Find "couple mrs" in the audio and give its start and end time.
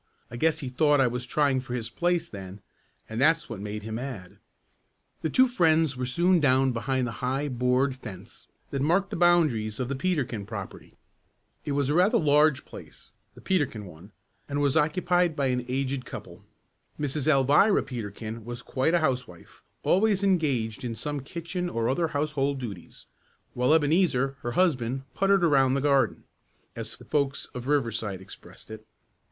16.03-17.27